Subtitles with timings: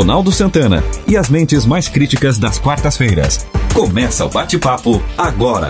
[0.00, 3.46] Ronaldo Santana e as mentes mais críticas das quartas-feiras.
[3.74, 5.68] Começa o bate-papo agora.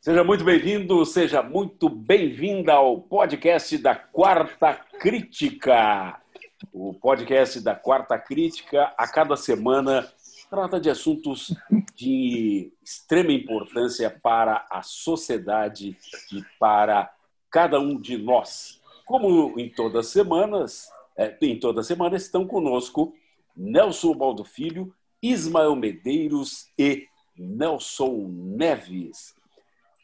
[0.00, 6.20] Seja muito bem-vindo, seja muito bem-vinda ao podcast da Quarta Crítica.
[6.72, 10.08] O podcast da Quarta Crítica, a cada semana,
[10.50, 11.54] trata de assuntos
[11.94, 15.96] de extrema importância para a sociedade
[16.32, 17.08] e para
[17.48, 18.80] cada um de nós.
[19.04, 23.14] Como em todas as semanas, é, em toda semana estão conosco
[23.56, 29.34] Nelson Baldo Filho, Ismael Medeiros e Nelson Neves.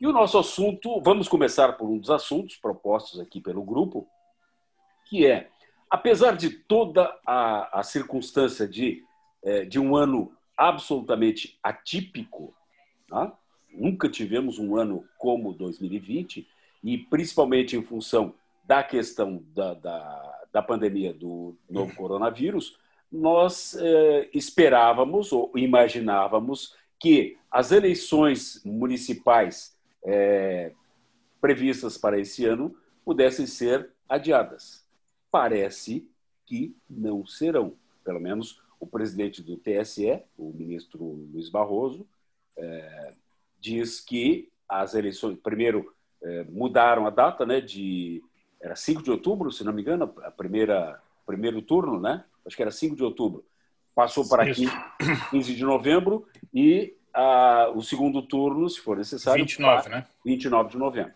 [0.00, 4.08] E o nosso assunto, vamos começar por um dos assuntos propostos aqui pelo grupo,
[5.08, 5.48] que é,
[5.88, 9.04] apesar de toda a, a circunstância de,
[9.44, 12.54] é, de um ano absolutamente atípico,
[13.08, 13.36] tá?
[13.72, 16.48] nunca tivemos um ano como 2020,
[16.82, 22.78] e principalmente em função da questão da, da, da pandemia do novo coronavírus,
[23.10, 30.72] nós eh, esperávamos ou imaginávamos que as eleições municipais eh,
[31.40, 34.86] previstas para esse ano pudessem ser adiadas.
[35.30, 36.08] Parece
[36.46, 37.74] que não serão.
[38.04, 42.06] Pelo menos o presidente do TSE, o ministro Luiz Barroso,
[42.56, 43.14] eh,
[43.60, 45.94] diz que as eleições, primeiro,
[46.48, 48.22] mudaram a data, né, de
[48.62, 52.24] era 5 de outubro, se não me engano, a primeira primeiro turno, né?
[52.46, 53.44] Acho que era 5 de outubro.
[53.94, 54.44] Passou para
[55.30, 60.06] 15 de novembro e a, o segundo turno, se for necessário, 29, né?
[60.24, 61.12] 29 de novembro.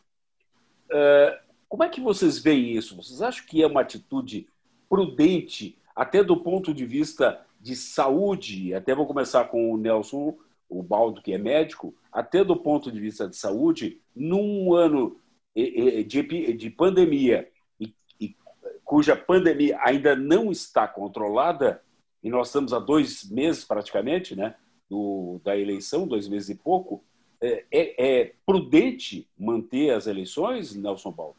[0.90, 2.96] Uh, como é que vocês veem isso?
[2.96, 4.48] Vocês acham que é uma atitude
[4.88, 8.74] prudente, até do ponto de vista de saúde?
[8.74, 10.36] Até vou começar com o Nelson,
[10.68, 11.94] o Baldo, que é médico.
[12.12, 15.18] Até do ponto de vista de saúde, num ano
[15.56, 17.48] de, de pandemia
[17.80, 18.36] e, e,
[18.84, 21.82] cuja pandemia ainda não está controlada,
[22.22, 24.54] e nós estamos há dois meses praticamente né,
[24.88, 27.02] do, da eleição, dois meses e pouco,
[27.40, 31.36] é, é, é prudente manter as eleições, Nelson Paulo?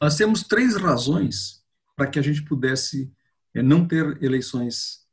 [0.00, 1.64] Nós temos três razões
[1.96, 3.10] para que a gente pudesse
[3.54, 5.06] é, não ter eleições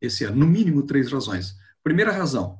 [0.00, 1.54] esse ano, no mínimo três razões.
[1.82, 2.58] Primeira razão,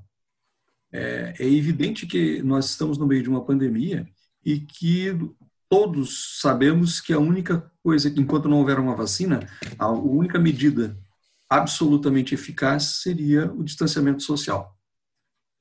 [0.92, 4.06] é, é evidente que nós estamos no meio de uma pandemia
[4.44, 5.16] e que
[5.68, 9.40] todos sabemos que a única coisa, enquanto não houver uma vacina,
[9.78, 10.98] a única medida
[11.48, 14.76] absolutamente eficaz seria o distanciamento social.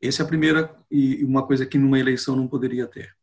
[0.01, 3.13] Essa é a primeira e uma coisa que numa eleição não poderia ter.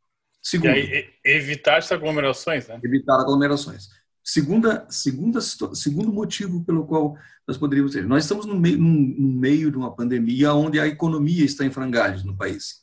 [0.43, 2.79] Segundo, aí, evitar as aglomerações, né?
[2.85, 3.89] Evitar aglomerações.
[4.23, 7.17] Segunda, segunda, segundo motivo pelo qual
[7.47, 8.05] nós poderíamos ter.
[8.05, 12.25] Nós estamos no meio, no meio de uma pandemia onde a economia está em frangalhos
[12.25, 12.83] no país.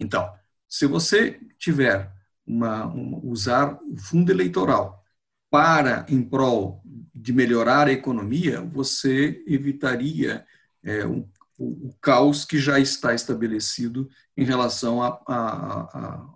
[0.00, 0.32] Então,
[0.72, 2.10] se você tiver
[2.46, 5.04] uma, uma, usar o fundo eleitoral
[5.50, 6.82] para em prol
[7.14, 10.46] de melhorar a economia, você evitaria
[10.82, 11.28] é, o,
[11.58, 16.34] o, caos que já está estabelecido em relação à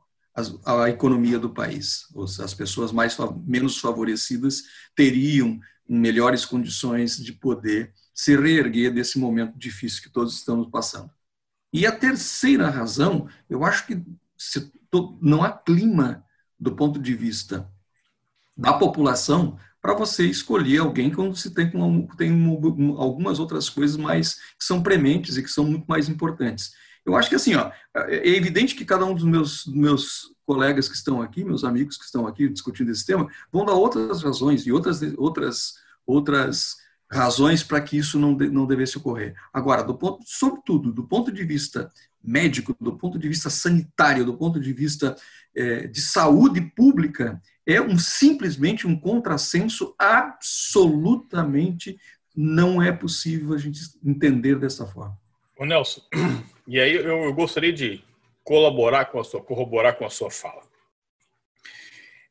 [0.67, 2.03] a, economia do país.
[2.39, 3.17] As pessoas mais
[3.47, 4.65] menos favorecidas
[4.95, 5.59] teriam
[5.89, 11.11] melhores condições de poder se reerguer desse momento difícil que todos estamos passando.
[11.73, 14.05] E a terceira razão, eu acho que
[14.37, 14.73] se,
[15.21, 16.25] não há clima
[16.59, 17.71] do ponto de vista
[18.57, 21.71] da população para você escolher alguém quando se tem,
[22.17, 26.73] tem algumas outras coisas mais que são prementes e que são muito mais importantes.
[27.05, 30.97] Eu acho que assim, ó, é evidente que cada um dos meus, meus colegas que
[30.97, 34.73] estão aqui, meus amigos que estão aqui discutindo esse tema, vão dar outras razões e
[34.73, 35.75] outras, outras,
[36.05, 36.77] outras
[37.09, 39.37] razões para que isso não, de, não devesse ocorrer.
[39.53, 41.93] Agora, do ponto, sobretudo, do ponto de vista
[42.27, 45.17] médico, do ponto de vista sanitário, do ponto de vista
[45.55, 51.99] é, de saúde pública, é um simplesmente um contrassenso absolutamente
[52.35, 55.19] não é possível a gente entender dessa forma.
[55.59, 56.03] Ô Nelson,
[56.69, 58.05] e aí eu, eu gostaria de
[58.45, 60.63] colaborar com a sua, corroborar com a sua fala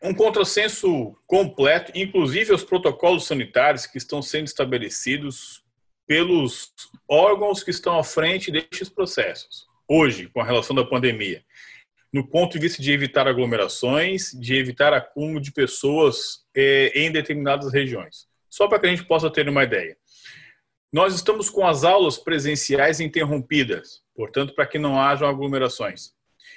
[0.06, 5.64] um contrassenso completo, inclusive os protocolos sanitários que estão sendo estabelecidos
[6.06, 6.72] pelos
[7.10, 11.44] órgãos que estão à frente destes processos, hoje, com a relação da pandemia,
[12.12, 17.74] no ponto de vista de evitar aglomerações, de evitar acúmulo de pessoas eh, em determinadas
[17.74, 18.28] regiões.
[18.50, 19.98] Só para que a gente possa ter uma ideia.
[20.94, 26.14] Nós estamos com as aulas presenciais interrompidas, portanto, para que não hajam aglomerações.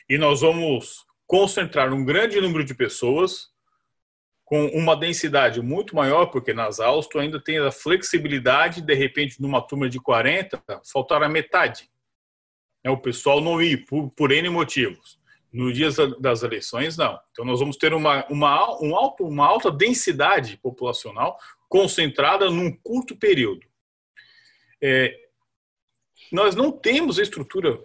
[0.09, 3.49] E nós vamos concentrar um grande número de pessoas
[4.45, 9.43] com uma densidade muito maior, porque nas aulas tu ainda tem a flexibilidade, de repente,
[9.43, 11.91] numa turma de 40, faltar a metade.
[12.89, 15.19] É, o pessoal não ir, por, por N motivos.
[15.53, 17.19] Nos dias das eleições, não.
[17.31, 21.39] Então, nós vamos ter uma, uma, um alto, uma alta densidade populacional
[21.69, 23.67] concentrada num curto período.
[24.83, 25.15] É,
[26.33, 27.79] nós não temos estrutura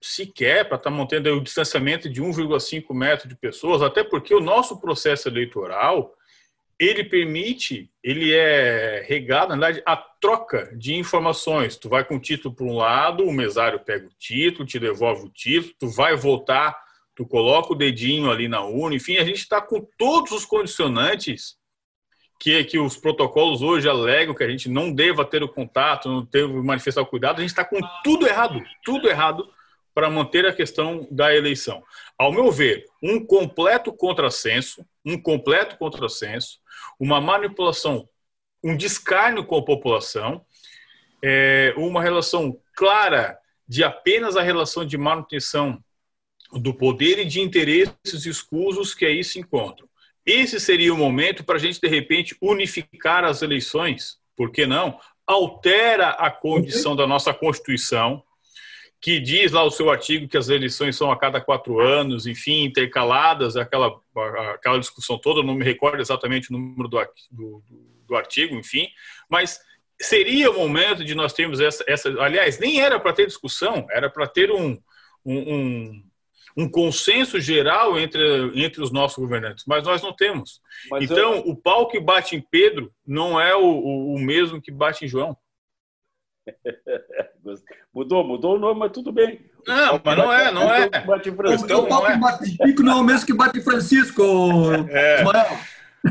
[0.00, 4.40] sequer para estar tá mantendo o distanciamento de 1,5 metro de pessoas, até porque o
[4.40, 6.14] nosso processo eleitoral
[6.78, 11.76] ele permite, ele é regado, na verdade, a troca de informações.
[11.76, 15.26] Tu vai com o título para um lado, o mesário pega o título, te devolve
[15.26, 16.76] o título, tu vai votar,
[17.14, 21.56] tu coloca o dedinho ali na urna, enfim, a gente está com todos os condicionantes
[22.40, 26.24] que, que os protocolos hoje alegam que a gente não deva ter o contato, não
[26.24, 29.48] deva manifestar o cuidado, a gente está com tudo errado, tudo errado
[29.94, 31.82] para manter a questão da eleição.
[32.18, 36.58] Ao meu ver, um completo contrassenso, um completo contrassenso,
[37.04, 38.08] uma manipulação,
[38.62, 40.42] um descarno com a população,
[41.22, 45.84] é, uma relação clara de apenas a relação de manutenção
[46.50, 49.86] do poder e de interesses escusos que aí se encontram.
[50.24, 54.98] Esse seria o momento para a gente, de repente, unificar as eleições, por que não?
[55.26, 58.22] Altera a condição da nossa Constituição,
[59.04, 62.64] que diz lá o seu artigo que as eleições são a cada quatro anos, enfim,
[62.64, 63.94] intercaladas, aquela,
[64.54, 66.98] aquela discussão toda, não me recordo exatamente o número do,
[67.30, 67.62] do,
[68.08, 68.88] do artigo, enfim,
[69.28, 69.60] mas
[70.00, 74.08] seria o momento de nós termos essa, essa aliás, nem era para ter discussão, era
[74.08, 74.78] para ter um,
[75.22, 76.02] um,
[76.56, 78.22] um, consenso geral entre,
[78.54, 80.62] entre os nossos governantes, mas nós não temos.
[80.90, 81.40] Mas então, eu...
[81.40, 85.08] o pau que bate em Pedro não é o, o, o mesmo que bate em
[85.08, 85.36] João.
[87.94, 89.40] Mudou, mudou o nome, mas tudo bem.
[89.66, 90.88] Não, mas não é, não é.
[90.88, 91.72] Bate Francisco.
[91.72, 94.22] O pau que bate Pico não é o mesmo que bate Francisco,
[94.88, 95.22] é.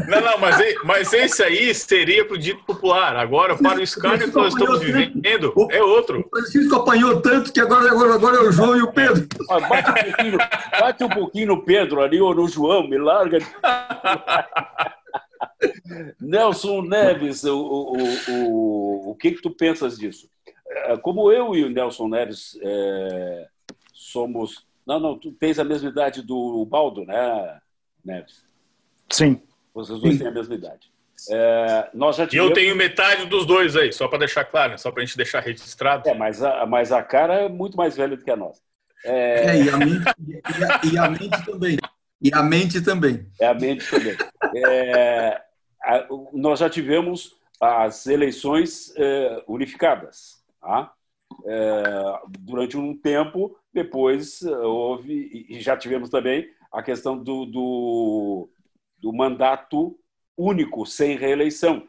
[0.07, 3.15] Não, não, mas, mas esse aí seria para o dito popular.
[3.15, 6.21] Agora, para o escândalo que nós estamos vivendo, é outro.
[6.21, 9.27] O Francisco apanhou tanto que agora, agora, agora é o João e o Pedro.
[9.47, 10.38] Bate um pouquinho,
[10.79, 13.39] bate um pouquinho no Pedro ali ou no João, me larga.
[16.19, 17.98] Nelson Neves, o, o,
[18.30, 20.30] o, o que, que tu pensas disso?
[20.68, 23.48] É, como eu e o Nelson Neves é,
[23.94, 24.65] somos.
[24.86, 27.60] Não, não, tu tens a mesma idade do Baldo, né,
[28.04, 28.44] Neves?
[29.10, 29.42] Sim.
[29.74, 30.19] Vocês dois Sim.
[30.19, 30.92] têm a mesma idade.
[31.30, 32.50] É, nós já tivemos...
[32.50, 35.39] Eu tenho metade dos dois aí, só para deixar claro, só para a gente deixar
[35.39, 36.07] registrado.
[36.10, 38.62] É, mas a, mas a cara é muito mais velha do que a nossa.
[39.06, 39.51] É...
[39.51, 41.77] é e, a mente, e, a, e, a, mente também.
[42.21, 43.27] E a mente também.
[43.39, 44.18] É a mente também.
[44.56, 45.42] É,
[46.33, 50.44] nós já tivemos as eleições é, unificadas.
[50.62, 50.94] Tá?
[51.45, 58.50] É, durante um tempo, depois houve, e já tivemos também a questão do, do,
[58.97, 59.97] do mandato
[60.38, 61.88] único, sem reeleição.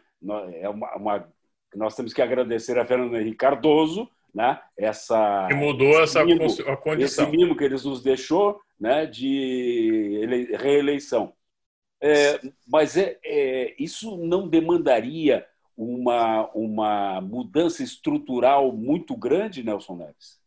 [0.54, 1.28] É uma, uma,
[1.74, 4.60] nós temos que agradecer a Fernando Henrique Cardoso, né?
[4.76, 7.24] Essa que mudou essa mimo, a condição.
[7.24, 9.06] Esse mimo que eles nos deixou, né?
[9.06, 10.26] De
[10.58, 11.32] reeleição.
[12.00, 15.46] É, mas é, é, isso não demandaria
[15.76, 20.38] uma, uma mudança estrutural muito grande, Nelson Neves?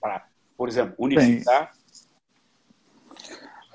[0.00, 0.26] Para,
[0.56, 1.72] por exemplo, unificar?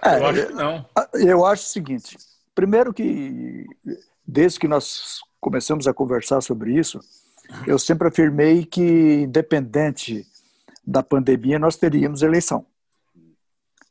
[0.03, 0.85] É, eu acho que não.
[1.13, 2.17] Eu acho o seguinte:
[2.53, 3.65] primeiro que,
[4.25, 6.99] desde que nós começamos a conversar sobre isso,
[7.67, 10.25] eu sempre afirmei que, independente
[10.85, 12.65] da pandemia, nós teríamos eleição.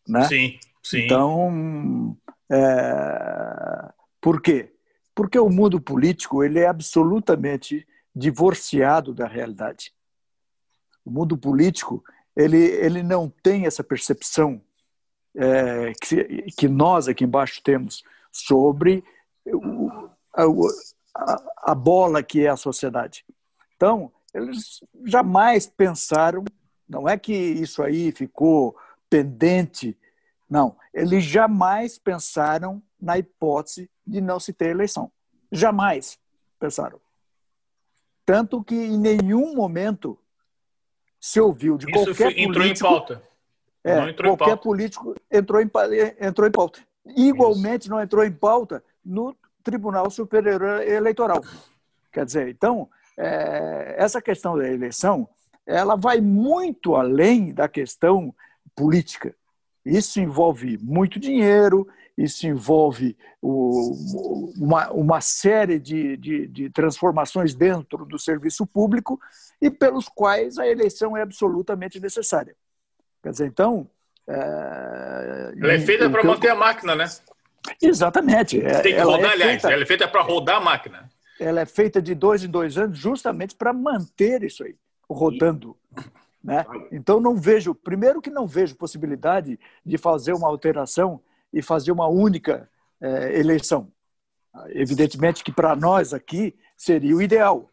[0.06, 0.24] Né?
[0.28, 1.04] Sim, sim.
[1.04, 2.16] Então,
[2.52, 3.92] é...
[4.20, 4.72] por quê?
[5.14, 9.92] Porque o mundo político ele é absolutamente divorciado da realidade.
[11.04, 12.04] O mundo político
[12.36, 14.60] ele, ele não tem essa percepção
[15.34, 19.02] é, que, que, nós aqui embaixo temos sobre
[19.46, 21.42] o, a,
[21.72, 23.24] a bola que é a sociedade.
[23.76, 26.44] Então, eles jamais pensaram,
[26.88, 28.76] não é que isso aí ficou
[29.08, 29.96] pendente,
[30.52, 35.10] não, eles jamais pensaram na hipótese de não se ter eleição.
[35.50, 36.18] Jamais
[36.60, 37.00] pensaram.
[38.26, 40.18] Tanto que em nenhum momento
[41.18, 42.86] se ouviu de Isso qualquer foi, entrou político...
[42.86, 43.22] Em pauta.
[43.82, 44.62] É, não entrou qualquer em pauta.
[44.62, 45.70] político entrou em,
[46.20, 46.80] entrou em pauta.
[47.16, 47.90] Igualmente Isso.
[47.90, 51.42] não entrou em pauta no Tribunal Superior Eleitoral.
[52.12, 55.26] Quer dizer, então, é, essa questão da eleição,
[55.64, 58.34] ela vai muito além da questão
[58.76, 59.34] política.
[59.84, 68.04] Isso envolve muito dinheiro, isso envolve o, uma, uma série de, de, de, transformações dentro
[68.04, 69.20] do serviço público
[69.60, 72.54] e pelos quais a eleição é absolutamente necessária.
[73.22, 73.88] Quer dizer, então.
[74.28, 77.06] É, ela é feita para manter a máquina, né?
[77.80, 78.60] Exatamente.
[78.60, 79.52] Tem que ela rodar, é aliás.
[79.52, 81.10] Feita, ela é feita para rodar a máquina.
[81.40, 84.76] Ela é feita de dois em dois anos justamente para manter isso aí,
[85.08, 85.76] rodando.
[86.42, 86.64] Né?
[86.90, 91.20] Então não vejo, primeiro que não vejo possibilidade de fazer uma alteração
[91.52, 92.68] e fazer uma única
[93.00, 93.92] é, eleição.
[94.70, 97.70] Evidentemente que para nós aqui seria o ideal,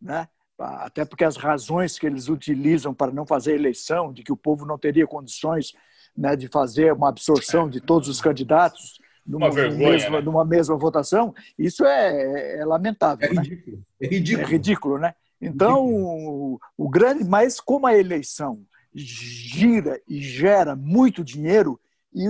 [0.00, 0.28] né?
[0.58, 4.66] até porque as razões que eles utilizam para não fazer eleição, de que o povo
[4.66, 5.72] não teria condições
[6.16, 10.20] né, de fazer uma absorção de todos os candidatos numa, vergonha, mesma, né?
[10.20, 13.28] numa mesma votação, isso é, é lamentável.
[13.28, 13.76] É ridículo.
[13.76, 13.82] Né?
[14.00, 14.46] É ridículo.
[14.46, 15.14] É ridículo, né?
[15.40, 21.80] Então, o, o grande, mas como a eleição gira e gera muito dinheiro,
[22.12, 22.26] e,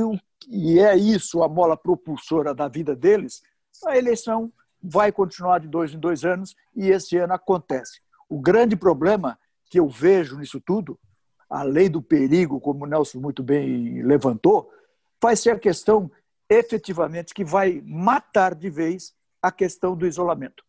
[0.49, 3.43] e é isso a mola propulsora da vida deles,
[3.87, 4.53] a eleição
[4.83, 8.01] vai continuar de dois em dois anos e esse ano acontece.
[8.29, 9.39] O grande problema
[9.69, 10.99] que eu vejo nisso tudo,
[11.49, 14.71] além do perigo, como o Nelson muito bem levantou,
[15.21, 16.11] vai ser a questão
[16.49, 20.65] efetivamente que vai matar de vez a questão do isolamento.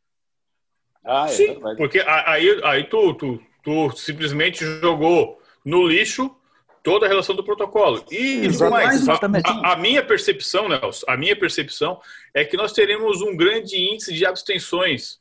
[1.03, 6.35] Ah, é Sim, porque aí, aí tu, tu, tu simplesmente jogou no lixo
[6.83, 8.03] toda a relação do protocolo.
[8.11, 11.99] E mais, a, a, minha percepção, Nelson, a minha percepção
[12.33, 15.19] é que nós teremos um grande índice de abstenções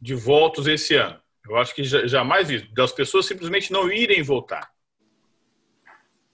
[0.00, 1.18] de votos esse ano.
[1.48, 4.70] Eu acho que jamais vi, das pessoas simplesmente não irem votar.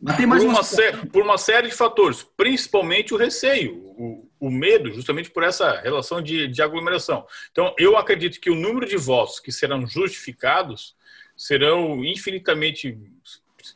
[0.00, 0.64] Por uma, uma
[1.12, 6.20] por, uma série de fatores, principalmente o receio, o, o medo, justamente por essa relação
[6.20, 7.26] de, de aglomeração.
[7.50, 10.96] Então, eu acredito que o número de votos que serão justificados
[11.36, 12.98] serão infinitamente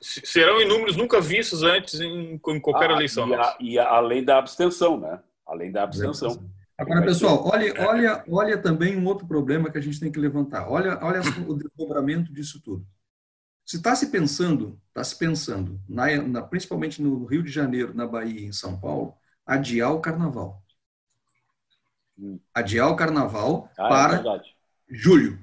[0.00, 3.28] serão em números nunca vistos antes em, em qualquer ah, eleição.
[3.28, 5.20] E, a, e a, além da abstenção, né?
[5.46, 6.50] Além da abstenção.
[6.78, 10.68] Agora, pessoal, olha, olha, olha também um outro problema que a gente tem que levantar.
[10.68, 12.86] Olha, olha o desdobramento disso tudo.
[13.64, 18.06] Se está se pensando, está se pensando, na, na, principalmente no Rio de Janeiro, na
[18.06, 19.14] Bahia e em São Paulo,
[19.46, 20.62] adiar o carnaval.
[22.18, 22.38] Hum.
[22.54, 24.40] Adiar o carnaval ah, é para é
[24.88, 25.38] julho.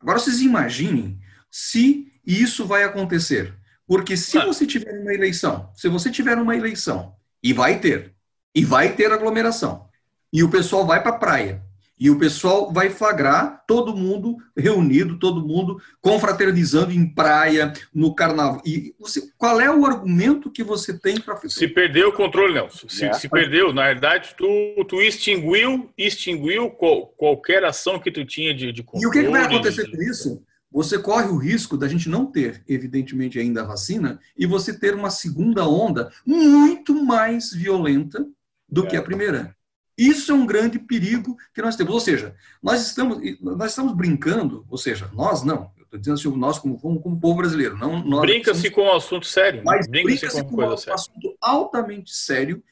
[0.00, 3.54] Agora vocês imaginem se isso vai acontecer.
[3.86, 4.46] Porque se ah.
[4.46, 8.14] você tiver uma eleição, se você tiver uma eleição, e vai ter,
[8.54, 9.88] e vai ter aglomeração,
[10.32, 11.62] e o pessoal vai para a praia,
[12.00, 18.62] e o pessoal vai flagrar todo mundo reunido, todo mundo confraternizando em praia, no carnaval.
[18.64, 22.88] E você, qual é o argumento que você tem para Se perdeu o controle, Nelson.
[22.88, 23.12] Se, é.
[23.12, 24.46] se, perdeu, na verdade, tu,
[24.88, 29.04] tu extinguiu, extinguiu qual, qualquer ação que tu tinha de, de controle.
[29.04, 29.94] E o que, que vai acontecer de...
[29.94, 30.42] com isso?
[30.72, 34.94] você corre o risco da gente não ter, evidentemente, ainda a vacina e você ter
[34.94, 38.24] uma segunda onda muito mais violenta
[38.68, 39.56] do que a primeira.
[39.96, 41.92] Isso é um grande perigo que nós temos.
[41.92, 46.58] Ou seja, nós estamos, nós estamos brincando, ou seja, nós não, estou dizendo assim, nós
[46.58, 47.76] como, como, como povo brasileiro.
[48.04, 49.62] não Brinca-se com um assunto sério.
[49.64, 50.94] Mas brinca-se com, com um séria.
[50.94, 52.62] assunto altamente sério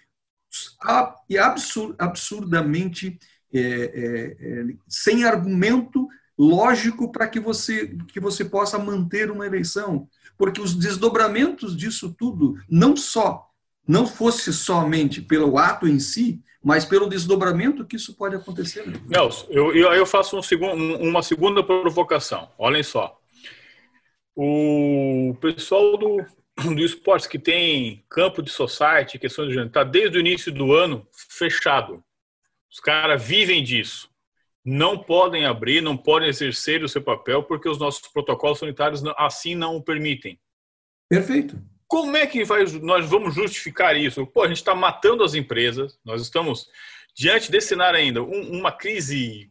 [1.28, 3.18] e absur, absurdamente
[3.52, 6.08] é, é, é, sem argumento
[6.38, 10.08] lógico para que você, que você possa manter uma eleição.
[10.36, 13.50] Porque os desdobramentos disso tudo, não só,
[13.86, 18.84] não fosse somente pelo ato em si, mas pelo desdobramento que isso pode acontecer.
[19.06, 22.50] Nelson, eu, eu faço um segundo, uma segunda provocação.
[22.58, 23.18] Olhem só.
[24.36, 26.18] O pessoal do,
[26.74, 30.74] do esporte que tem campo de society, questões de gênero, está desde o início do
[30.74, 32.04] ano fechado.
[32.70, 34.10] Os caras vivem disso
[34.62, 39.54] não podem abrir, não podem exercer o seu papel porque os nossos protocolos sanitários assim
[39.54, 40.38] não o permitem.
[41.08, 41.58] Perfeito.
[41.88, 44.26] Como é que vai, nós vamos justificar isso?
[44.26, 46.68] Pô, a gente está matando as empresas, nós estamos
[47.16, 49.50] diante desse cenário ainda, um, uma crise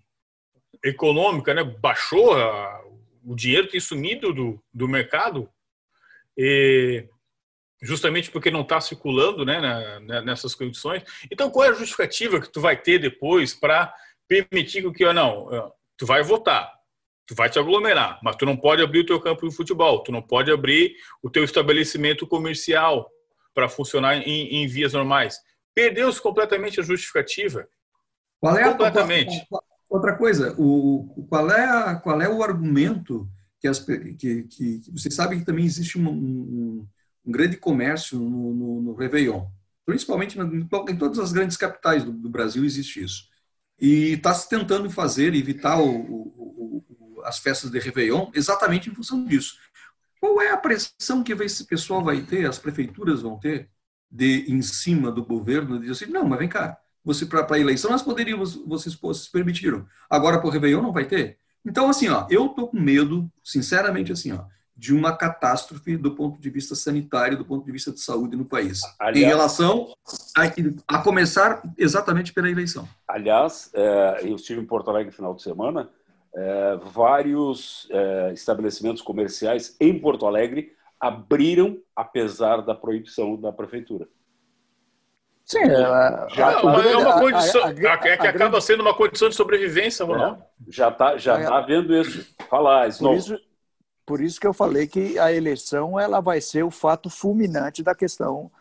[0.86, 1.63] econômica, né?
[1.63, 2.82] baixou, a,
[3.25, 5.50] o dinheiro tem sumido do, do mercado,
[6.38, 7.10] e,
[7.82, 9.60] justamente porque não está circulando né,
[10.00, 11.03] na, nessas condições.
[11.32, 13.94] Então, qual é a justificativa que tu vai ter depois para
[14.27, 16.76] permitir que, não, tu vai votar,
[17.27, 20.12] tu vai te aglomerar, mas tu não pode abrir o teu campo de futebol, tu
[20.13, 23.12] não pode abrir o teu estabelecimento comercial
[23.53, 25.38] para funcionar em, em, vias normais.
[25.75, 27.67] Perdeu-se completamente a justificativa.
[28.39, 29.46] Qual é completamente.
[29.53, 33.29] A, outra coisa, o, qual, é a, qual é o argumento
[33.60, 36.88] que, as, que, que, vocês sabem que também existe um, um,
[37.25, 39.46] um grande comércio no, no, no Réveillon,
[39.86, 43.27] principalmente em todas as grandes capitais do, do Brasil existe isso
[43.79, 46.46] e está se tentando fazer, evitar o, o,
[47.27, 49.57] as festas de Réveillon exatamente em função disso.
[50.19, 53.69] Qual é a pressão que esse pessoal vai ter, as prefeituras vão ter,
[54.10, 57.60] de em cima do governo, de dizer assim, não, mas vem cá, você para a
[57.60, 61.38] eleição nós poderíamos, vocês, vocês permitiram, agora para o Réveillon não vai ter?
[61.65, 66.39] Então, assim, ó, eu tô com medo, sinceramente, assim, ó, de uma catástrofe do ponto
[66.39, 69.93] de vista sanitário, do ponto de vista de saúde no país, aliás, em relação
[70.36, 72.88] a, a, começar exatamente pela eleição.
[73.07, 75.89] Aliás, é, eu estive em Porto Alegre no final de semana,
[76.36, 84.07] é, vários é, estabelecimentos comerciais em Porto Alegre abriram apesar da proibição da prefeitura.
[85.46, 89.29] Sim, é, já, é uma condição, a, a, a, é que acaba sendo uma condição
[89.29, 90.41] de sobrevivência, Ronaldo.
[90.41, 92.36] É, já está já tá vendo isso.
[92.50, 93.39] Fala, Por isso,
[94.05, 97.96] por isso que eu falei que a eleição ela vai ser o fato fulminante da
[97.96, 98.51] questão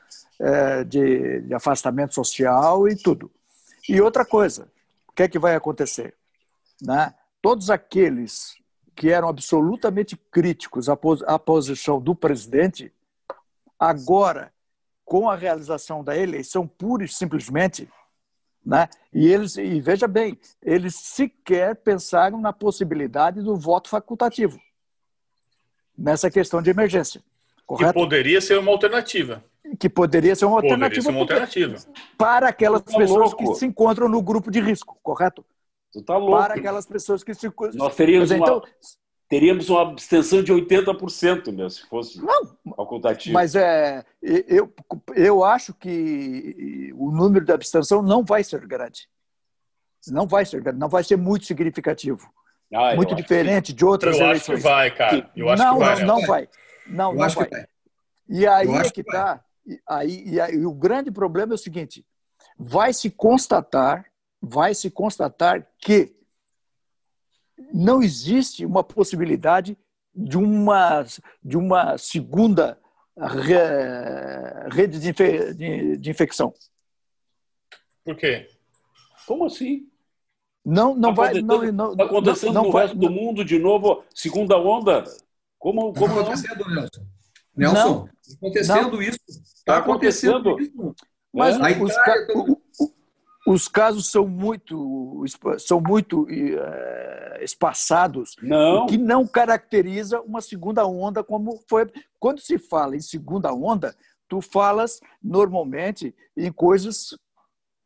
[0.41, 3.31] é, de, de afastamento social e tudo.
[3.89, 4.69] E outra coisa,
[5.09, 6.15] o que é que vai acontecer?
[6.81, 7.13] Né?
[7.47, 8.57] Todos aqueles
[8.97, 12.93] que eram absolutamente críticos à, pos à posição do presidente,
[13.79, 14.53] agora,
[15.05, 17.89] com a realização da eleição, pura e simplesmente,
[18.65, 18.89] né?
[19.13, 24.59] E eles, e veja bem, eles sequer pensaram na possibilidade do voto facultativo
[25.97, 27.23] nessa questão de emergência.
[27.65, 27.93] Correto?
[27.93, 29.45] Que poderia ser uma alternativa.
[29.79, 31.01] Que poderia ser uma alternativa.
[31.01, 31.77] Ser uma alternativa.
[32.19, 33.53] Para aquelas tá pessoas louco.
[33.53, 35.45] que se encontram no grupo de risco, correto?
[35.97, 36.37] Tu tá louco.
[36.37, 37.51] Para aquelas pessoas que se.
[37.73, 38.63] Nós teríamos, uma, então,
[39.31, 43.33] teríamos uma abstenção de 80%, meu, se fosse não, facultativo.
[43.33, 44.71] Mas é, eu,
[45.15, 49.09] eu acho que o número de abstenção não vai ser grande.
[50.09, 52.31] Não vai ser grande, não vai ser muito significativo.
[52.75, 53.79] Ah, muito diferente que...
[53.79, 54.49] de outras eu eleições.
[54.49, 55.31] Eu acho que vai, cara.
[55.35, 56.01] Eu acho não, que vai.
[56.01, 56.49] Não, não vai.
[56.87, 57.49] Não, eu não vai.
[57.49, 57.67] vai.
[58.29, 59.43] E aí é que está.
[59.89, 62.05] Aí, e aí, e o grande problema é o seguinte:
[62.59, 64.05] vai se constatar,
[64.47, 66.15] vai se constatar que
[67.73, 69.77] não existe uma possibilidade
[70.15, 71.05] de uma,
[71.43, 72.79] de uma segunda
[74.71, 76.55] rede de, infe, de, de infecção.
[78.05, 78.49] Por quê?
[79.27, 79.89] Como assim?
[80.65, 81.43] Não, não tá vai.
[81.43, 85.05] Não, não, está acontecendo não, não no vai, resto do mundo de novo, segunda onda.
[85.59, 87.07] Como, como está acontecendo, Nelson?
[87.57, 89.19] Nelson, está acontecendo isso.
[89.29, 90.51] Está acontecendo.
[90.51, 91.07] acontecendo isso.
[91.33, 91.83] Mas é.
[91.83, 92.27] os, ca...
[93.47, 95.25] os, casos são muito,
[95.59, 98.85] são muito é, espaçados, não.
[98.85, 101.91] o que não caracteriza uma segunda onda como foi.
[102.19, 103.95] Quando se fala em segunda onda,
[104.29, 107.17] tu falas normalmente em coisas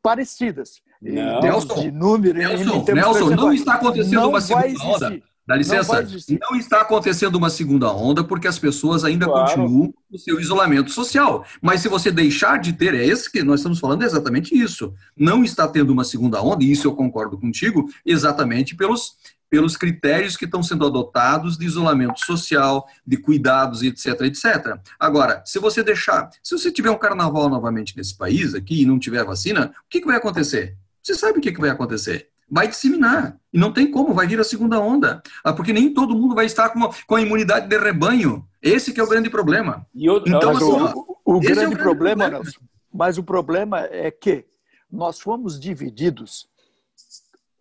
[0.02, 0.80] parecidas.
[1.00, 1.40] Não.
[1.40, 5.22] Nelson, de número, Nelson, Nelson não está acontecendo não uma segunda onda.
[5.50, 9.48] Dá licença, não, não, está acontecendo uma segunda onda porque as pessoas ainda claro.
[9.48, 11.44] continuam o seu isolamento social.
[11.60, 14.94] Mas se você deixar de ter, é esse que nós estamos falando, é exatamente isso.
[15.16, 19.16] Não está tendo uma segunda onda, e isso eu concordo contigo, exatamente pelos,
[19.50, 24.78] pelos critérios que estão sendo adotados de isolamento social, de cuidados, etc, etc.
[25.00, 29.00] Agora, se você deixar, se você tiver um carnaval novamente nesse país aqui e não
[29.00, 30.76] tiver vacina, o que, que vai acontecer?
[31.02, 32.28] Você sabe o que, que vai acontecer?
[32.50, 33.38] Vai disseminar.
[33.52, 35.22] E não tem como, vai vir a segunda onda.
[35.44, 38.46] Ah, porque nem todo mundo vai estar com, com a imunidade de rebanho.
[38.60, 39.86] Esse que é o grande problema.
[40.26, 42.44] então, assim, o, o, o grande, é o grande problema, problema.
[42.44, 42.60] Nelson,
[42.92, 44.44] mas o problema é que
[44.90, 46.48] nós fomos divididos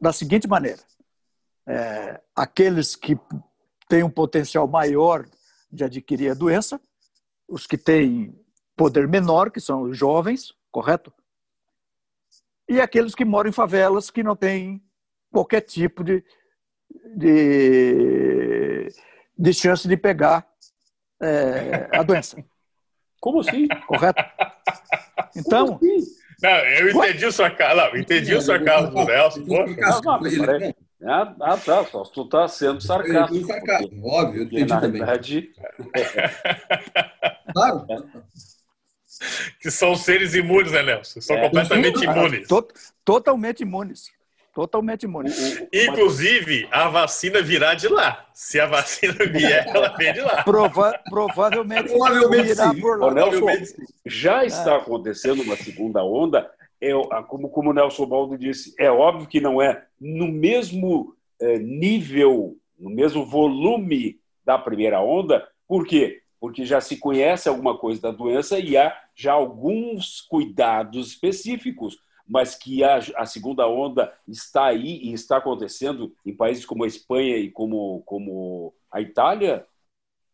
[0.01, 0.81] da seguinte maneira.
[1.67, 3.17] É, aqueles que
[3.87, 5.25] têm um potencial maior
[5.71, 6.81] de adquirir a doença,
[7.47, 8.35] os que têm
[8.75, 11.13] poder menor, que são os jovens, correto?
[12.69, 14.79] E aqueles que moram em favelas que não têm
[15.31, 16.23] qualquer tipo de,
[17.15, 18.87] de,
[19.35, 20.47] de chance de pegar
[21.19, 22.37] é, a doença.
[23.19, 23.67] Como assim?
[23.87, 24.23] Correto?
[25.35, 25.75] Então.
[25.75, 26.19] Assim?
[26.41, 27.97] Não, eu entendi o sarcasmo.
[27.97, 29.45] Entendi o sarcasmo do Nelson.
[31.03, 31.83] Ah, ah, tá.
[31.85, 33.47] Só tu tá sendo sarcástico.
[33.47, 35.03] sarcasmo, óbvio, eu entendi na também.
[35.03, 35.51] Verdade...
[37.51, 37.85] claro
[39.59, 41.21] que são seres imunes, né, Nelson?
[41.21, 42.47] São é, completamente imunes.
[43.03, 44.11] totalmente imunes.
[44.53, 45.61] Totalmente imunes.
[45.71, 48.25] Inclusive, a vacina virá de lá.
[48.33, 50.43] Se a vacina vier, ela vem de lá.
[50.43, 52.81] Prova provavelmente, provavelmente virá sim.
[52.81, 53.13] por lá.
[53.13, 53.45] Nelson,
[54.05, 56.49] já está acontecendo uma segunda onda.
[56.81, 56.91] É,
[57.27, 62.55] como, como o Nelson Baldo disse, é óbvio que não é no mesmo é, nível,
[62.77, 65.47] no mesmo volume da primeira onda.
[65.67, 66.21] Por quê?
[66.39, 71.97] Porque já se conhece alguma coisa da doença e há já alguns cuidados específicos,
[72.27, 76.87] mas que a, a segunda onda está aí e está acontecendo em países como a
[76.87, 79.65] Espanha e como, como a Itália,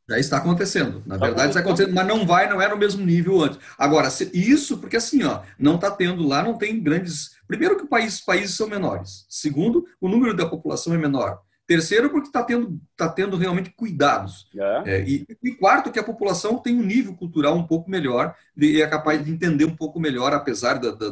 [0.07, 1.01] já está acontecendo.
[1.05, 3.59] Na tá verdade, está acontecendo, mas não vai, não é no mesmo nível antes.
[3.75, 7.31] Agora, isso porque assim, ó, não está tendo lá, não tem grandes.
[7.47, 9.25] Primeiro, que os países são menores.
[9.27, 11.41] Segundo, o número da população é menor.
[11.67, 14.47] Terceiro, porque está tendo, tá tendo realmente cuidados.
[14.55, 14.83] É.
[14.85, 18.81] É, e, e, quarto, que a população tem um nível cultural um pouco melhor e
[18.81, 21.09] é capaz de entender um pouco melhor, apesar da, da,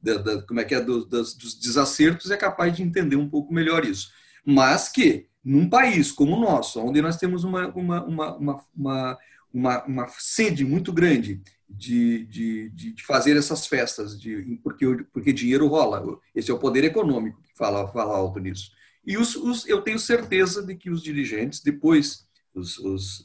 [0.00, 3.28] da, da como é que é, do, das, dos desacertos, é capaz de entender um
[3.28, 4.10] pouco melhor isso.
[4.44, 9.18] Mas que, num país como o nosso, onde nós temos uma, uma, uma, uma, uma,
[9.52, 15.66] uma, uma sede muito grande de, de, de, fazer essas festas, de, porque, porque dinheiro
[15.66, 16.20] rola.
[16.32, 18.70] Esse é o poder econômico que fala, fala alto nisso.
[19.06, 23.24] E os, os, eu tenho certeza de que os dirigentes, depois, os, os,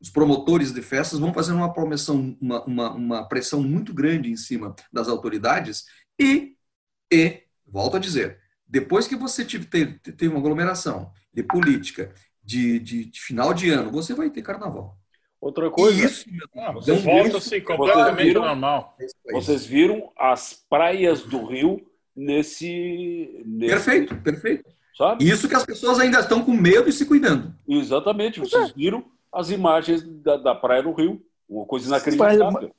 [0.00, 4.36] os promotores de festas vão fazer uma, promissão, uma, uma, uma pressão muito grande em
[4.36, 5.84] cima das autoridades
[6.20, 6.54] e,
[7.10, 13.04] e volto a dizer, depois que você teve, teve uma aglomeração de política de, de,
[13.06, 14.98] de, final de ano, você vai ter carnaval.
[15.40, 16.04] Outra coisa.
[16.04, 16.24] Isso,
[16.56, 18.96] ah, você volta-se completamente viram, normal.
[19.32, 23.42] Vocês viram as praias do Rio nesse.
[23.44, 23.72] nesse...
[23.72, 24.81] Perfeito, perfeito.
[24.96, 25.28] Sabe?
[25.28, 27.54] Isso que as pessoas ainda estão com medo e se cuidando.
[27.66, 28.40] Exatamente.
[28.40, 28.72] Vocês é.
[28.74, 31.24] viram as imagens da, da praia do Rio.
[31.48, 32.52] Uma coisa inacreditável.
[32.52, 32.70] Mas,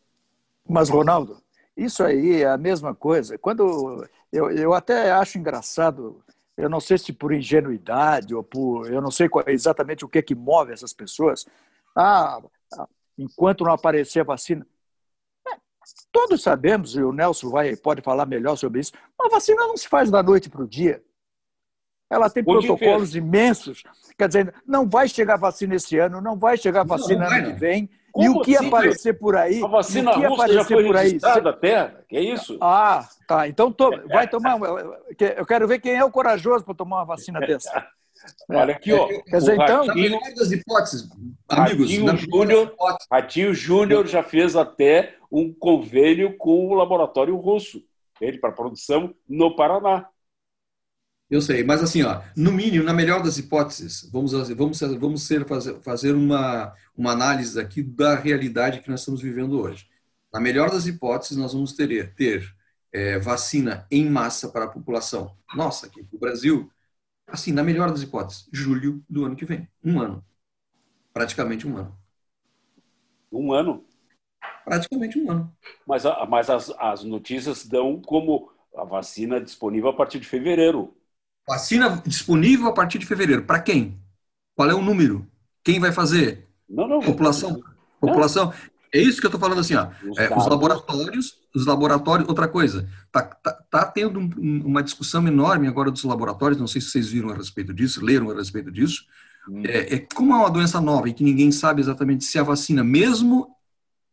[0.67, 1.37] mas, Ronaldo,
[1.75, 3.37] isso aí é a mesma coisa.
[3.37, 6.23] Quando eu, eu até acho engraçado,
[6.55, 8.91] eu não sei se por ingenuidade ou por.
[8.91, 11.45] Eu não sei qual, exatamente o que, é que move essas pessoas.
[11.95, 12.39] Ah,
[13.17, 14.65] enquanto não aparecer a vacina.
[15.47, 15.55] É,
[16.11, 19.87] todos sabemos, e o Nelson vai, pode falar melhor sobre isso, a vacina não se
[19.87, 21.03] faz da noite para o dia.
[22.09, 23.83] Ela tem protocolos imensos.
[24.17, 27.59] Quer dizer, não vai chegar vacina esse ano, não vai chegar vacina não, ano que
[27.59, 27.89] vem.
[28.11, 29.63] Como e o que assim, aparecer por aí.
[29.63, 31.95] A vacina o que russa aparecer já foi por aí, até.
[32.07, 32.57] Que é isso?
[32.61, 33.47] Ah, tá.
[33.47, 33.89] Então to...
[34.07, 34.59] vai tomar.
[35.19, 37.71] Eu quero ver quem é o corajoso para tomar uma vacina dessa.
[38.47, 39.07] Olha aqui, ó.
[39.07, 39.85] Quer dizer, então.
[39.85, 41.09] Na melhor das hipóteses,
[41.49, 41.89] amigos.
[41.89, 42.75] Ratinho Júnior,
[43.11, 47.83] Ratinho Júnior já fez até um convênio com o laboratório russo,
[48.21, 50.07] ele para produção no Paraná.
[51.33, 55.43] Eu sei, mas assim, ó, no mínimo, na melhor das hipóteses, vamos, vamos, vamos ser,
[55.47, 59.89] fazer, fazer uma, uma análise aqui da realidade que nós estamos vivendo hoje.
[60.31, 62.55] Na melhor das hipóteses, nós vamos ter, ter
[62.91, 65.35] é, vacina em massa para a população.
[65.55, 66.71] Nossa, aqui no Brasil,
[67.25, 69.67] assim, na melhor das hipóteses, julho do ano que vem.
[69.83, 70.23] Um ano.
[71.11, 71.97] Praticamente um ano.
[73.31, 73.83] Um ano?
[74.63, 75.51] Praticamente um ano.
[75.83, 80.95] Mas, mas as, as notícias dão como a vacina disponível a partir de fevereiro.
[81.47, 83.43] Vacina disponível a partir de fevereiro.
[83.43, 83.99] Para quem?
[84.55, 85.27] Qual é o número?
[85.63, 86.47] Quem vai fazer?
[86.69, 86.99] Não, não.
[87.01, 87.61] População.
[87.99, 88.53] População.
[88.93, 89.87] É isso que eu estou falando assim, ó.
[90.07, 95.27] Os, é, os, laboratórios, os laboratórios, outra coisa, tá, tá, tá tendo um, uma discussão
[95.27, 98.71] enorme agora dos laboratórios, não sei se vocês viram a respeito disso, leram a respeito
[98.71, 99.03] disso.
[99.49, 99.63] Hum.
[99.65, 102.83] É, é, como é uma doença nova e que ninguém sabe exatamente se a vacina,
[102.83, 103.49] mesmo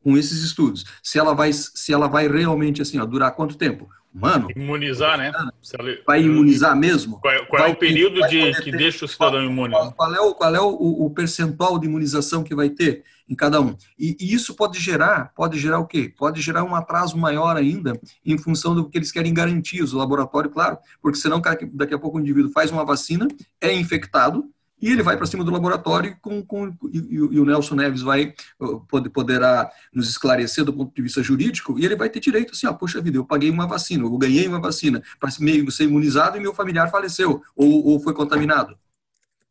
[0.02, 3.86] com esses estudos, se ela vai, se ela vai realmente assim, ó, durar quanto tempo?
[4.12, 4.48] Mano.
[4.56, 5.32] Imunizar, né?
[6.04, 7.20] Vai imunizar mesmo?
[7.20, 9.72] Qual, é, qual é o período de, que ter, deixa o cidadão imune?
[9.72, 13.36] Qual, qual, é, o, qual é o, o, percentual de imunização que vai ter em
[13.36, 13.76] cada um?
[13.96, 16.12] E, e, isso pode gerar, pode gerar o quê?
[16.18, 17.92] Pode gerar um atraso maior ainda
[18.26, 21.40] em função do que eles querem garantir, os laboratórios, claro, porque senão
[21.72, 23.28] daqui a pouco o indivíduo faz uma vacina,
[23.60, 24.44] é infectado,
[24.80, 28.34] e ele vai para cima do laboratório com, com, e, e, o Nelson Neves vai
[28.88, 32.66] poder, poderá nos esclarecer do ponto de vista jurídico e ele vai ter direito assim,
[32.66, 36.40] ah, poxa vida, eu paguei uma vacina, eu ganhei uma vacina para ser imunizado e
[36.40, 38.76] meu familiar faleceu ou, ou foi contaminado.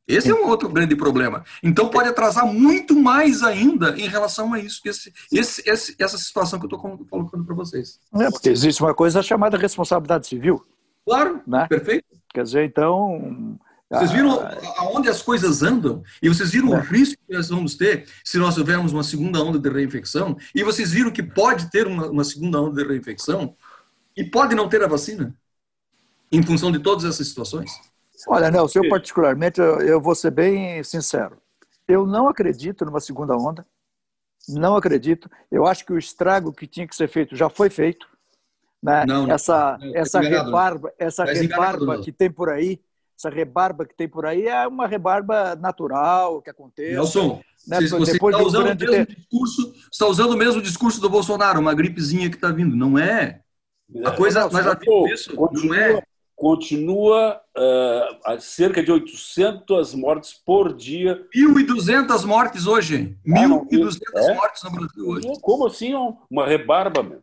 [0.10, 1.44] Esse é um outro grande problema.
[1.62, 6.58] Então pode atrasar muito mais ainda em relação a isso, esse, esse, esse essa situação
[6.58, 8.00] que eu estou colocando para vocês.
[8.16, 10.66] É, porque existe uma coisa chamada responsabilidade civil.
[11.06, 11.68] Claro, né?
[11.68, 12.06] perfeito.
[12.34, 13.60] Quer dizer, então,
[13.90, 14.56] vocês viram ah.
[14.78, 16.04] aonde as coisas andam?
[16.22, 16.82] E vocês viram o é.
[16.82, 20.38] risco que nós vamos ter se nós tivermos uma segunda onda de reinfecção?
[20.54, 23.56] E vocês viram que pode ter uma, uma segunda onda de reinfecção?
[24.16, 25.36] E pode não ter a vacina?
[26.32, 27.72] Em função de todas essas situações?
[28.28, 31.38] Olha, Nelson, eu particularmente, eu, eu vou ser bem sincero.
[31.88, 33.66] Eu não acredito numa segunda onda.
[34.48, 35.30] Não acredito.
[35.50, 38.08] Eu acho que o estrago que tinha que ser feito já foi feito.
[38.82, 39.06] Né?
[39.08, 42.80] Não, não, essa não, essa rebarba, essa rebarba que tem por aí,
[43.20, 46.94] essa rebarba que tem por aí é uma rebarba natural que acontece.
[46.94, 47.82] Nelson, né?
[47.82, 52.30] você está usando, o mesmo discurso, está usando o mesmo discurso do Bolsonaro, uma gripezinha
[52.30, 52.78] que está vindo.
[52.78, 53.42] Não é.
[54.06, 55.36] A coisa, nós já vimos isso.
[55.36, 56.04] Continua, não é.
[56.34, 61.22] Continua uh, cerca de 800 mortes por dia.
[61.36, 63.18] 1.200 mortes hoje.
[63.28, 64.34] 1.200 ah, é?
[64.36, 65.28] mortes no Brasil hoje.
[65.42, 65.94] Como assim?
[66.32, 67.22] Uma rebarba, meu?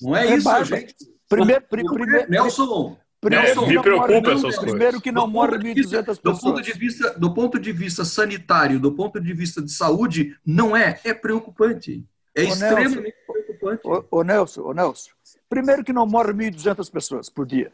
[0.00, 0.62] Não é rebarba.
[0.62, 0.94] isso, gente.
[1.28, 4.60] Primeiro, primeiro, Nelson, Primeiro, me preocupa essas coisas.
[4.60, 6.18] Primeiro que não morre 1.200 pessoas.
[6.18, 10.36] Do ponto, de vista, do ponto de vista sanitário, do ponto de vista de saúde,
[10.46, 11.00] não é.
[11.02, 12.04] É preocupante.
[12.34, 13.80] É ô, extremamente Nelson, preocupante.
[13.84, 15.10] Ô, ô, Nelson, ô, Nelson,
[15.48, 17.72] primeiro que não morre 1.200 pessoas por dia.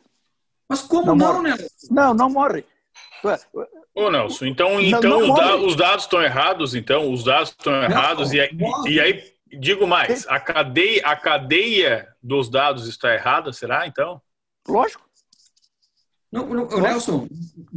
[0.67, 1.67] Mas como não, não Nelson?
[1.91, 2.65] Não, não morre.
[3.95, 8.33] Ô, Nelson, então, então não, não os dados estão errados, então, os dados estão errados,
[8.33, 8.51] e, aí,
[8.87, 9.25] e aí,
[9.59, 14.21] digo mais, a cadeia, a cadeia dos dados está errada, será, então?
[14.67, 15.04] Lógico.
[16.35, 17.29] Não, não, Nelson,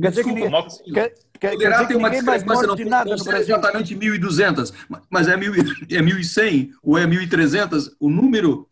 [0.01, 4.73] quer dizer desculpa, que, quer, quer, poderá ter uma discrepância, não, nada não exatamente 1.200,
[5.11, 8.67] mas é 1.100 é ou é 1.300, o número,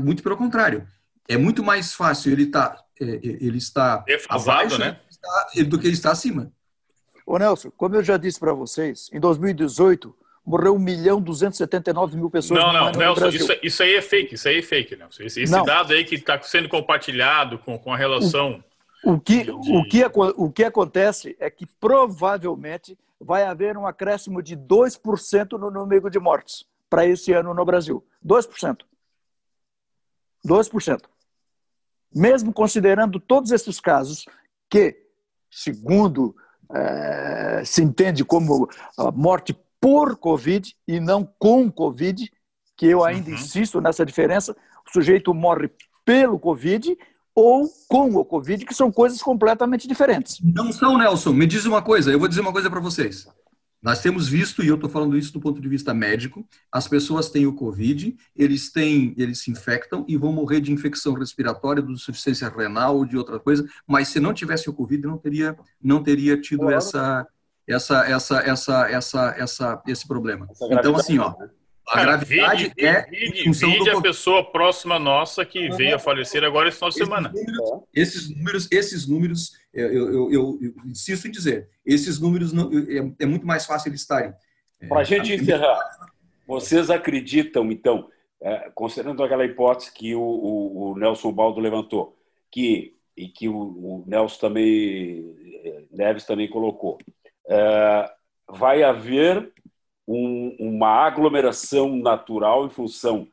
[0.00, 0.86] muito pelo contrário,
[1.28, 4.96] é muito mais fácil ele, tá, é, é, ele está abaixo né?
[5.66, 6.52] do que ele está acima.
[7.26, 10.14] Ô Nelson, como eu já disse para vocês, em 2018,
[10.46, 13.40] morreu 1 milhão 279 mil pessoas não, no não, Nelson, no Brasil.
[13.40, 15.24] Isso, isso aí é fake, isso aí é fake, Nelson.
[15.24, 18.62] Esse, esse dado aí que está sendo compartilhado com, com a relação.
[18.70, 18.73] O
[19.20, 20.04] que, de- o, que,
[20.36, 26.18] o que acontece é que provavelmente vai haver um acréscimo de 2% no número de
[26.18, 28.04] mortes para esse ano no Brasil.
[28.24, 28.82] 2%.
[30.46, 31.00] 2%.
[32.14, 34.24] Mesmo considerando todos esses casos
[34.70, 34.96] que,
[35.50, 36.34] segundo
[36.74, 38.68] eh, se entende como
[39.14, 42.30] morte por Covid e não com Covid,
[42.76, 43.34] que eu ainda Uhum.
[43.34, 45.70] insisto nessa diferença, o sujeito morre
[46.04, 46.96] pelo Covid
[47.34, 50.38] ou com o Covid, que são coisas completamente diferentes.
[50.42, 51.32] Não são, Nelson.
[51.32, 53.26] Me diz uma coisa, eu vou dizer uma coisa para vocês.
[53.82, 57.28] Nós temos visto, e eu estou falando isso do ponto de vista médico, as pessoas
[57.28, 61.92] têm o Covid, eles têm, eles se infectam e vão morrer de infecção respiratória, de
[61.92, 66.02] insuficiência renal ou de outra coisa, mas se não tivesse o Covid, não teria, não
[66.02, 66.76] teria tido Claro.
[66.76, 67.26] essa,
[67.68, 70.48] essa, essa, essa, essa, essa, esse problema.
[70.50, 71.50] Essa Então, assim, ó, né?
[71.88, 76.42] A gravidade vide, é vide, vide do a pessoa próxima nossa que veio a falecer
[76.44, 77.32] agora esse final de semana.
[77.34, 82.52] números, esses números, esses números eu, eu, eu- eu- eu insisto em dizer, esses números
[82.52, 84.32] não, é, é muito mais fácil eles estarem.
[84.80, 85.78] É, Para a gente encerrar,
[86.46, 88.08] vocês acreditam, então,
[88.40, 92.16] é, considerando aquela hipótese que o, o- o Nelson Baldo levantou,
[92.50, 95.34] que, e que o, o Nelson também,
[95.90, 96.98] Neves também colocou,
[97.48, 98.10] é,
[98.48, 99.52] vai haver
[100.06, 103.26] um- uma aglomeração natural em função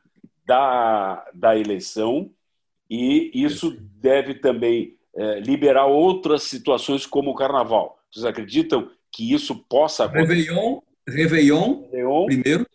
[0.46, 2.30] da, da eleição
[2.90, 7.98] e isso deve também eh, liberar outras situações como o carnaval.
[8.10, 10.26] Vocês acreditam que isso possa acontecer?
[10.48, 12.26] Réveillon, Réveillon Leon?
[12.26, 12.66] primeiro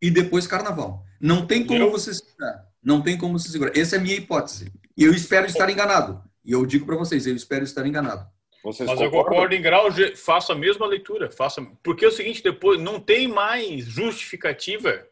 [0.00, 1.04] e depois Carnaval.
[1.20, 2.66] Não tem como Eu- você segurar.
[2.82, 3.76] Não tem como você segurar.
[3.76, 4.72] Essa é a minha hipótese.
[4.96, 6.20] E eu espero estar enganado.
[6.44, 8.26] E eu digo para vocês, eu espero estar enganado.
[8.62, 9.32] Vocês Mas eu concordam?
[9.34, 11.30] concordo em grau, faço a mesma leitura.
[11.30, 15.06] Faça, porque é o seguinte, depois não tem mais justificativa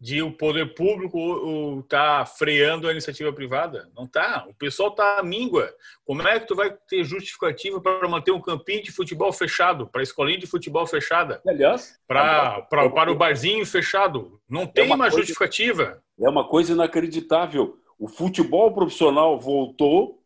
[0.00, 3.90] de o poder público estar freando a iniciativa privada.
[3.96, 4.46] Não tá.
[4.48, 5.74] O pessoal tá à míngua.
[6.04, 10.00] Como é que tu vai ter justificativa para manter um campinho de futebol fechado, para
[10.00, 14.40] a escolinha de futebol fechada, Aliás, para para para o barzinho fechado?
[14.48, 16.00] Não tem uma mais coisa- justificativa.
[16.20, 17.76] é uma coisa inacreditável.
[17.98, 20.22] O futebol profissional voltou,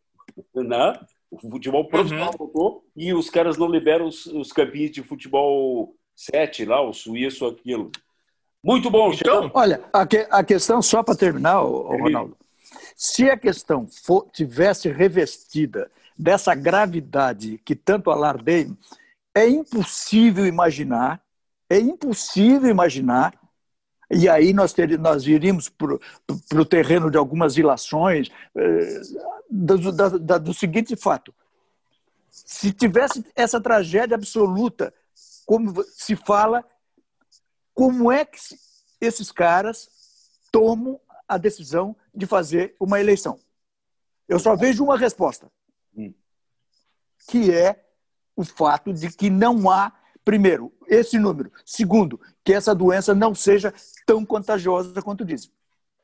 [0.53, 0.99] né?
[1.41, 2.37] O futebol profissional Uhum.
[2.37, 7.45] voltou e os caras não liberam os, os campinhos de futebol 7 lá, o suíço,
[7.47, 7.91] aquilo.
[8.63, 9.51] Muito bom, Então.
[9.53, 12.03] Olha, a, que- a questão, só para terminar, ô- ô, Termine.
[12.13, 12.37] Ronaldo,
[12.95, 18.71] se a questão for, tivesse revestida dessa gravidade que tanto alardei,
[19.35, 21.19] é impossível imaginar,
[21.69, 23.33] é impossível imaginar,
[24.13, 25.95] e aí nós, ter, nós iríamos para
[26.55, 29.01] o terreno de algumas ilações, eh,
[29.49, 31.33] do, da- da- do seguinte fato:
[32.29, 34.93] se tivesse essa tragédia absoluta,
[35.45, 36.63] como se fala,
[37.73, 38.57] como é que se-
[39.01, 39.89] esses caras
[40.51, 43.39] tomam a decisão de fazer uma eleição?
[44.27, 45.51] Eu só vejo uma resposta,
[45.95, 46.13] Hum.
[47.27, 47.83] que é
[48.35, 49.91] o fato de que não há,
[50.25, 53.73] primeiro, esse número, segundo, que essa doença não seja
[54.05, 55.51] tão contagiosa quanto dizem.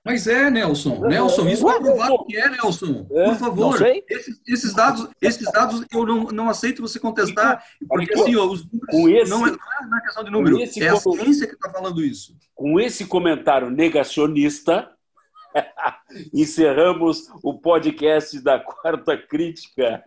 [0.04, 1.08] Mas é, Nelson.
[1.08, 3.06] Nelson, isso é provado que é, Nelson.
[3.12, 3.82] É, Por favor.
[4.10, 8.66] Esses, esses dados, esses dados eu não, não aceito você contestar, porque assim, ó, os
[8.92, 11.70] números não, é, não é questão de número, com esse é a ciência que está
[11.70, 12.36] falando isso.
[12.56, 14.90] Com esse comentário negacionista,
[16.34, 20.04] encerramos o podcast da Quarta Crítica.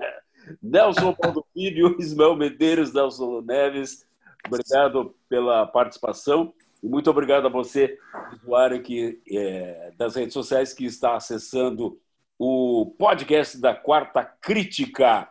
[0.61, 4.05] Nelson Paulo Filho, Ismael Medeiros, Nelson Neves,
[4.47, 6.53] obrigado pela participação
[6.83, 7.97] e muito obrigado a você,
[8.43, 11.99] usuário que, é, das redes sociais que está acessando
[12.39, 15.29] o podcast da Quarta Crítica.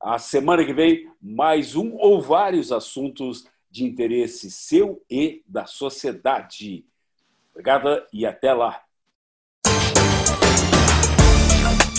[0.00, 6.86] A semana que vem, mais um ou vários assuntos de interesse seu e da sociedade.
[7.50, 8.80] Obrigada e até lá.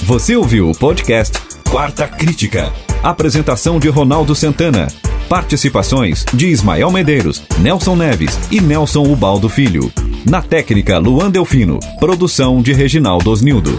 [0.06, 1.38] Você ouviu o podcast
[1.70, 2.72] Quarta Crítica.
[3.04, 4.88] Apresentação de Ronaldo Santana.
[5.30, 9.92] Participações de Ismael Medeiros, Nelson Neves e Nelson Ubaldo Filho.
[10.30, 11.80] Na técnica, Luan Delfino.
[12.00, 13.78] Produção de Reginaldo Osnildo.